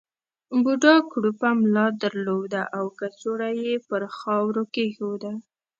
بوډا 0.63 0.95
کړوپه 1.11 1.49
ملا 1.61 1.87
درلوده 2.01 2.61
او 2.77 2.85
کڅوړه 2.99 3.49
یې 3.63 3.73
پر 3.87 4.01
خاورو 4.17 4.63
کېښوده. 4.75 5.31